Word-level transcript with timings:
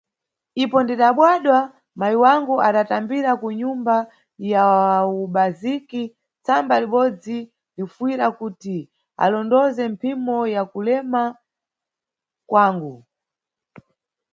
Ipo 0.63 0.77
ndidabadwa, 0.83 1.59
mayi 1.99 2.15
wangu 2.23 2.55
adatambira 2.67 3.31
ku 3.41 3.47
nyumba 3.59 3.95
ya 4.51 4.65
ubaziki 5.21 6.03
tsamba 6.43 6.75
libodzi, 6.81 7.37
lifuyira 7.75 8.27
kuti 8.39 8.77
alondoze 9.23 9.83
mphimo 9.93 10.37
ya 10.55 10.61
kulema 10.71 11.21
kwangu. 12.49 12.95